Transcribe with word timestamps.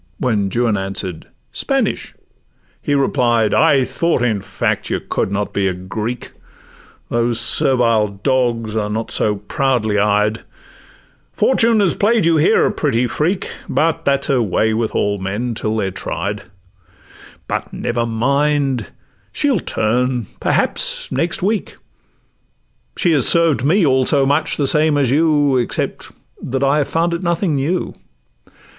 When 0.17 0.49
Juan 0.49 0.77
answer'd—'Spanish!' 0.77 2.15
he 2.81 2.95
replied, 2.95 3.53
'I 3.53 3.83
thought, 3.85 4.23
in 4.23 4.41
fact, 4.41 4.89
you 4.89 4.99
could 4.99 5.31
not 5.31 5.53
be 5.53 5.67
a 5.67 5.73
Greek; 5.75 6.31
Those 7.09 7.39
servile 7.39 8.07
dogs 8.07 8.75
are 8.75 8.89
not 8.89 9.11
so 9.11 9.35
proudly 9.35 9.99
eyed: 9.99 10.39
Fortune 11.31 11.81
has 11.81 11.93
play'd 11.93 12.25
you 12.25 12.37
here 12.37 12.65
a 12.65 12.71
pretty 12.71 13.05
freak, 13.05 13.51
But 13.69 14.05
that 14.05 14.23
's 14.25 14.27
her 14.29 14.41
way 14.41 14.73
with 14.73 14.95
all 14.95 15.19
men, 15.19 15.53
till 15.53 15.75
they're 15.77 15.91
tried; 15.91 16.49
But 17.47 17.71
never 17.71 18.07
mind,—she'll 18.07 19.59
turn, 19.59 20.25
perhaps, 20.39 21.11
next 21.11 21.43
week; 21.43 21.75
She 22.97 23.11
has 23.11 23.27
served 23.27 23.63
me 23.63 23.85
also 23.85 24.25
much 24.25 24.57
the 24.57 24.65
same 24.65 24.97
as 24.97 25.11
you, 25.11 25.57
Except 25.57 26.11
that 26.41 26.63
I 26.63 26.79
have 26.79 26.87
found 26.89 27.13
it 27.13 27.21
nothing 27.21 27.53
new. 27.53 27.93